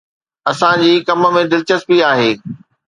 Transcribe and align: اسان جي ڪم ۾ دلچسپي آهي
اسان 0.51 0.75
جي 0.85 0.89
ڪم 1.11 1.21
۾ 1.37 1.43
دلچسپي 1.53 1.97
آهي 2.11 2.31